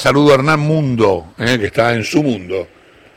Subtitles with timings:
[0.00, 2.66] Saludo a Hernán Mundo, eh, que está en su mundo,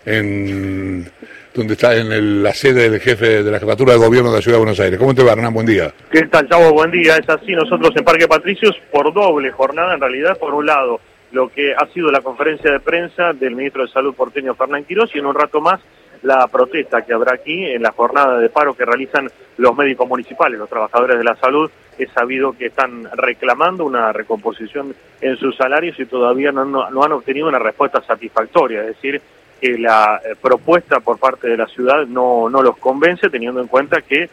[0.06, 1.10] en
[1.54, 4.58] donde está en la sede del jefe de la jefatura de gobierno de la Ciudad
[4.58, 5.00] de Buenos Aires.
[5.00, 5.54] ¿Cómo te va, Hernán?
[5.54, 5.94] Buen día.
[6.12, 6.74] ¿Qué tal, Chavo?
[6.74, 7.16] Buen día.
[7.16, 11.00] Es así, nosotros en Parque Patricios, por doble jornada, en realidad, por un lado,
[11.32, 15.10] lo que ha sido la conferencia de prensa del ministro de Salud porteño, Fernán Quirós,
[15.16, 15.80] y en un rato más
[16.24, 20.58] la protesta que habrá aquí en la jornada de paro que realizan los médicos municipales,
[20.58, 21.70] los trabajadores de la salud.
[21.98, 27.12] He sabido que están reclamando una recomposición en sus salarios y todavía no, no, han
[27.12, 29.22] obtenido una respuesta satisfactoria, es decir,
[29.62, 33.68] que la eh, propuesta por parte de la ciudad no, no los convence, teniendo en
[33.68, 34.30] cuenta que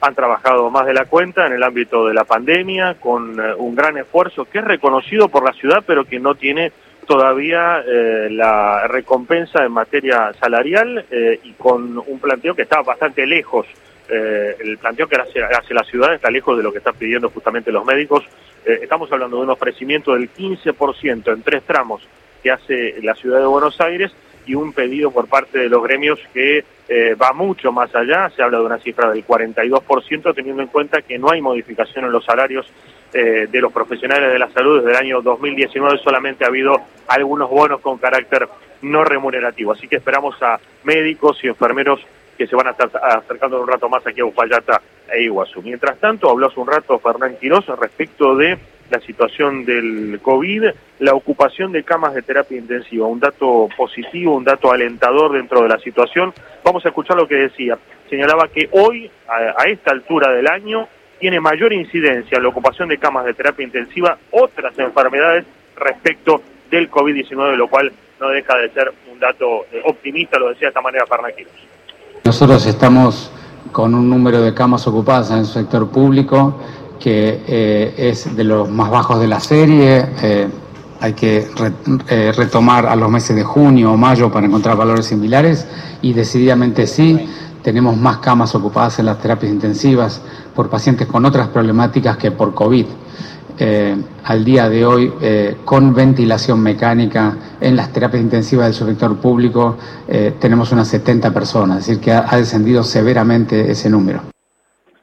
[0.00, 3.74] han trabajado más de la cuenta en el ámbito de la pandemia, con eh, un
[3.74, 6.72] gran esfuerzo que es reconocido por la ciudad, pero que no tiene
[7.12, 13.26] todavía eh, la recompensa en materia salarial eh, y con un planteo que está bastante
[13.26, 13.66] lejos.
[14.08, 17.28] Eh, el planteo que hace, hace, la ciudad está lejos de lo que están pidiendo
[17.28, 18.24] justamente los médicos.
[18.64, 22.00] estamos hablando de un ofrecimiento del 15% en tres tramos
[22.42, 24.10] que hace la ciudad de Buenos Aires
[24.46, 26.64] y un pedido por parte de los gremios que
[27.20, 31.18] va mucho más allá, se habla de una cifra del 42%, teniendo en cuenta que
[31.18, 32.66] no hay modificación en los salarios
[33.14, 37.50] eh, de los profesionales de la salud desde el año 2019 solamente ha habido algunos
[37.50, 38.48] bonos con carácter
[38.80, 39.72] no remunerativo.
[39.72, 42.00] Así que esperamos a médicos y enfermeros
[42.38, 44.80] que se van a estar acercando un rato más aquí a Uspallata
[45.12, 45.60] e Iguazú.
[45.60, 48.58] Mientras tanto, habló hace un rato Fernán Quirós respecto de
[48.92, 50.64] la situación del COVID,
[51.00, 55.68] la ocupación de camas de terapia intensiva, un dato positivo, un dato alentador dentro de
[55.68, 56.32] la situación.
[56.62, 57.78] Vamos a escuchar lo que decía.
[58.08, 60.86] Señalaba que hoy, a esta altura del año,
[61.22, 65.44] tiene mayor incidencia en la ocupación de camas de terapia intensiva otras enfermedades
[65.76, 70.66] respecto del COVID-19, lo cual no deja de ser un dato eh, optimista, lo decía
[70.66, 71.52] de esta manera Farnaquilos.
[72.24, 73.32] Nosotros estamos
[73.70, 76.60] con un número de camas ocupadas en el sector público
[77.02, 80.06] que eh, es de los más bajos de la serie.
[80.22, 80.48] Eh,
[81.00, 81.48] hay que
[82.36, 85.66] retomar a los meses de junio o mayo para encontrar valores similares
[86.00, 87.28] y decididamente sí
[87.62, 90.20] tenemos más camas ocupadas en las terapias intensivas
[90.54, 92.86] por pacientes con otras problemáticas que por COVID.
[93.58, 99.16] Eh, al día de hoy, eh, con ventilación mecánica en las terapias intensivas del sector
[99.18, 99.76] público,
[100.08, 104.31] eh, tenemos unas 70 personas, es decir, que ha, descendido severamente ese número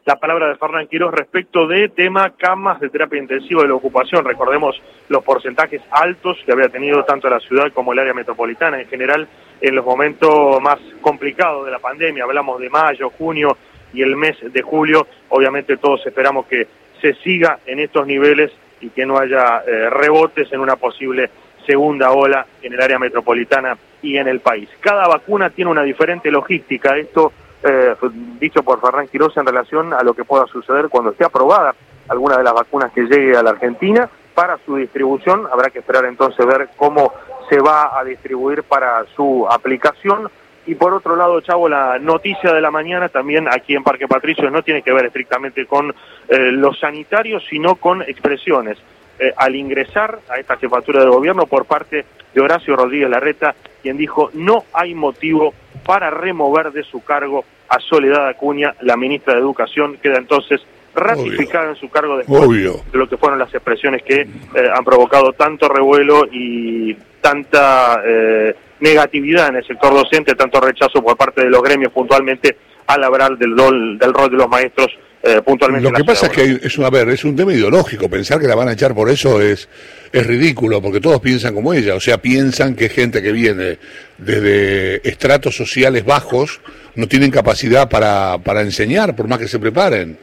[0.09, 4.25] la palabra de Fernán Quiroz respecto de tema camas de terapia intensiva de la ocupación.
[4.25, 8.87] Recordemos los porcentajes altos que había tenido tanto la ciudad como el área metropolitana en
[8.87, 9.27] general
[9.61, 12.23] en los momentos más complicados de la pandemia.
[12.23, 13.55] Hablamos de mayo, junio
[13.93, 15.05] y el mes de julio.
[15.29, 16.65] Obviamente todos esperamos que
[16.99, 21.29] se siga en estos niveles y que no haya eh, rebotes en una posible
[21.67, 24.69] segunda ola en el área metropolitana y en el país.
[24.79, 26.97] Cada vacuna tiene una diferente logística.
[26.97, 27.31] Esto
[27.63, 27.95] eh,
[28.39, 31.75] dicho por Ferran Quiroz en relación a lo que pueda suceder cuando esté aprobada
[32.07, 35.47] alguna de las vacunas que llegue a la Argentina para su distribución.
[35.51, 37.13] Habrá que esperar entonces ver cómo
[37.49, 40.29] se va a distribuir para su aplicación.
[40.65, 44.51] Y por otro lado, Chavo, la noticia de la mañana también aquí en Parque Patricios
[44.51, 45.93] no tiene que ver estrictamente con
[46.27, 48.77] eh, los sanitarios, sino con expresiones.
[49.19, 53.97] Eh, al ingresar a esta jefatura de gobierno por parte de Horacio Rodríguez Larreta, quien
[53.97, 55.53] dijo no hay motivo
[55.85, 60.61] para remover de su cargo a Soledad Acuña, la ministra de Educación, queda entonces
[60.95, 64.27] ratificada en su cargo después de lo que fueron las expresiones que eh,
[64.73, 71.15] han provocado tanto revuelo y tanta eh, negatividad en el sector docente, tanto rechazo por
[71.15, 72.57] parte de los gremios puntualmente
[72.89, 74.87] al hablar del rol, del rol de los maestros
[75.21, 75.89] eh, puntualmente.
[75.91, 78.09] Lo que pasa es que es, a ver, es un tema ideológico.
[78.09, 79.69] Pensar que la van a echar por eso es,
[80.11, 81.93] es ridículo, porque todos piensan como ella.
[81.93, 83.77] O sea, piensan que gente que viene
[84.17, 86.61] desde estratos sociales bajos
[86.95, 90.17] no tienen capacidad para, para enseñar, por más que se preparen.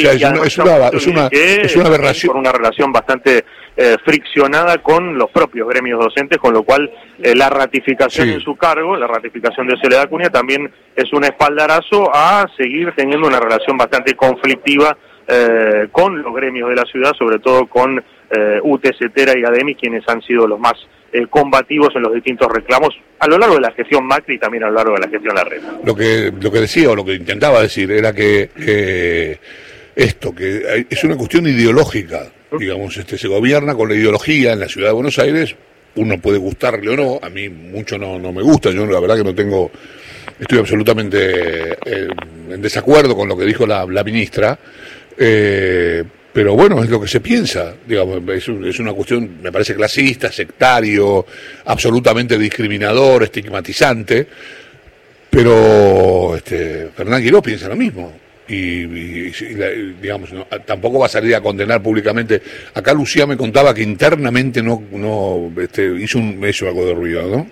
[0.00, 0.58] Sí, es, una, es,
[1.06, 2.32] una, es, una, aberración.
[2.32, 3.44] Por una relación bastante
[3.76, 6.90] eh, friccionada con los propios gremios docentes, con lo cual
[7.22, 12.10] eh, la ratificación en su cargo, la ratificación de Soledad Cunha, también es un espaldarazo
[12.14, 14.96] a seguir teniendo una relación bastante conflictiva
[15.28, 20.08] eh, con los gremios de la ciudad, sobre todo con eh, UTCetera y ADEMI, quienes
[20.08, 20.74] han sido los más
[21.30, 24.66] combativos en los distintos reclamos a lo largo de la gestión Macri y también a
[24.66, 25.72] lo largo de la gestión Larreta.
[25.82, 29.38] Lo que, lo que decía o lo que intentaba decir era que
[29.96, 34.68] esto, que es una cuestión ideológica, digamos, este se gobierna con la ideología en la
[34.68, 35.56] ciudad de Buenos Aires,
[35.94, 39.16] uno puede gustarle o no, a mí mucho no, no me gusta, yo la verdad
[39.16, 39.70] que no tengo,
[40.38, 42.08] estoy absolutamente eh,
[42.50, 44.58] en desacuerdo con lo que dijo la, ministra,
[45.16, 49.74] eh, pero bueno, es lo que se piensa, digamos, es, es, una cuestión, me parece
[49.74, 51.24] clasista, sectario,
[51.64, 54.26] absolutamente discriminador, estigmatizante,
[55.30, 58.25] pero este, Fernán Quiró piensa lo mismo.
[58.48, 62.40] Y, y- digamos, no, tampoco va a salir a condenar públicamente.
[62.74, 67.50] Acá Lucía me contaba que internamente no, este, hizo, un, hizo algo de ruido, ¿no?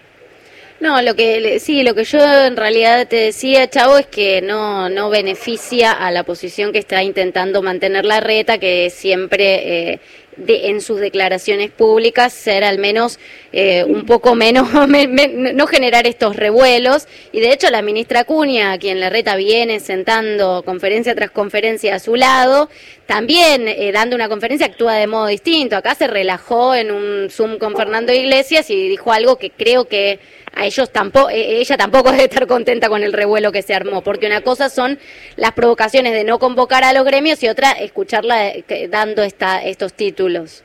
[0.80, 4.88] No, lo que sí, lo que yo en realidad te decía, Chavo, es que no
[4.88, 10.00] no beneficia a la posición que está intentando mantener la reta, que siempre eh,
[10.36, 13.18] de, en sus declaraciones públicas ser al menos
[13.52, 17.06] eh, un poco menos, me- me- no generar estos revuelos.
[17.32, 21.94] Y de hecho la ministra Acuña, a quien la reta viene sentando conferencia tras conferencia
[21.94, 22.68] a su lado,
[23.06, 25.76] también eh, dando una conferencia actúa de modo distinto.
[25.76, 30.18] Acá se relajó en un Zoom con Fernando Iglesias y dijo algo que creo que
[30.56, 34.26] a ellos tampoco, ella tampoco debe estar contenta con el revuelo que se armó, porque
[34.26, 34.98] una cosa son
[35.36, 39.94] las provocaciones de no convocar a los gremios y otra escucharla eh, dando esta, estos
[39.94, 40.64] títulos.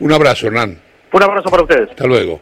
[0.00, 0.80] Un abrazo, Hernán.
[1.12, 1.90] Un abrazo para ustedes.
[1.90, 2.40] Hasta luego.